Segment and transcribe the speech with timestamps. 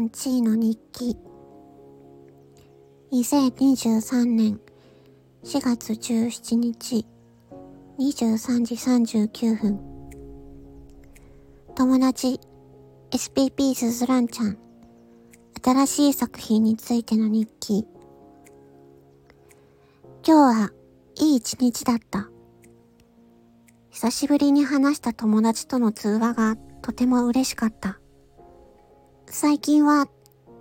[0.00, 1.16] んちーの日記。
[3.10, 4.60] 2023年
[5.42, 7.04] 4月17日
[7.98, 9.80] 23時39分。
[11.74, 12.38] 友達
[13.10, 14.58] SPP すずらんちゃん。
[15.64, 17.84] 新しい作品についての日記。
[20.24, 20.70] 今日は
[21.16, 22.28] いい一日だった。
[23.90, 27.98] 久しぶりに話した友達との通話がとても嬉しかった。
[29.30, 30.08] 最近は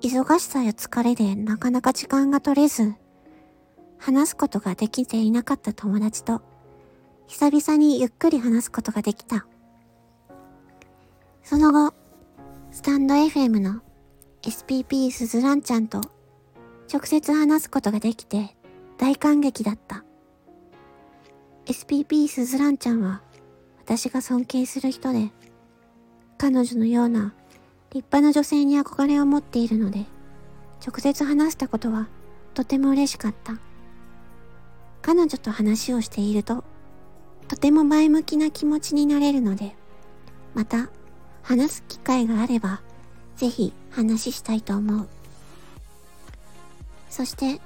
[0.02, 2.96] 忙しさや疲れでなかなか時間が取れず、
[3.98, 6.42] 話すことができていなかった友達と、
[7.28, 9.48] 久々にゆっくり話すことができた。
[11.44, 11.94] その後、
[12.72, 13.82] スタンド FM の
[14.42, 16.02] SPP すずらんちゃんと
[16.94, 18.56] 直接話すことができて
[18.98, 20.04] 大感激だった。
[21.66, 23.22] SPP すずらんちゃんは
[23.80, 25.32] 私が尊敬する人で、
[26.38, 27.34] 彼女のような
[27.92, 30.06] 立派な女性に憧れを持っているので、
[30.86, 32.08] 直接話したことは
[32.54, 33.58] とても嬉しかった。
[35.02, 36.64] 彼女と話をしていると、
[37.48, 39.76] とても前向きな気持ちになれるので、
[40.54, 40.90] また
[41.44, 42.82] 話す機会があれば、
[43.38, 45.08] ぜひ話したいと思う。
[47.10, 47.62] そして、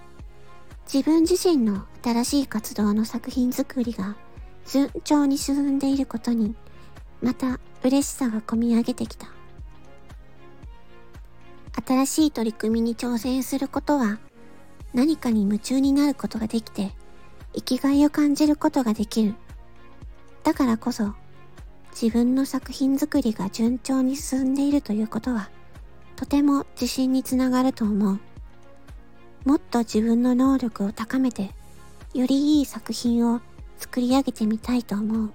[0.91, 4.15] 自分自身の新しい活動の作品作りが
[4.67, 6.53] 順調に進んでいることに、
[7.21, 9.40] また嬉しさが込み上げてきた。
[11.85, 14.19] 新しい取り組みに挑戦することは
[14.93, 16.91] 何かに夢中になることができて
[17.53, 19.35] 生きがいを感じることができる。
[20.43, 21.13] だからこそ
[21.91, 25.49] 自分の作品作りが順調に進んでいるということは
[26.15, 28.19] とても自信につながると思う。
[29.45, 31.51] もっと自分の能力を高めて
[32.13, 33.41] よりいい作品を
[33.77, 35.33] 作り上げてみたいと思う。